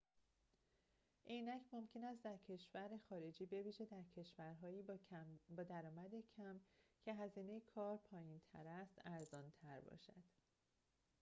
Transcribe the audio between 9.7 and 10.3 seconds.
باشد